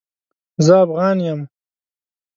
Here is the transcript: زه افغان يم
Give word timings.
زه 0.65 0.73
افغان 0.83 1.17
يم 1.27 1.39